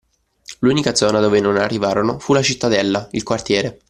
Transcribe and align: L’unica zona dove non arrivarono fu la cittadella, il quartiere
L’unica 0.61 0.95
zona 0.95 1.19
dove 1.19 1.39
non 1.39 1.57
arrivarono 1.57 2.17
fu 2.17 2.33
la 2.33 2.41
cittadella, 2.41 3.07
il 3.11 3.21
quartiere 3.21 3.79